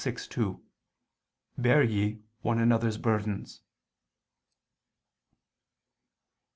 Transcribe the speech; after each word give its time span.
6:2: 0.03 0.59
"Bear 1.59 1.83
ye 1.83 2.23
one 2.41 2.57
another's 2.57 2.97
burdens." 2.97 3.61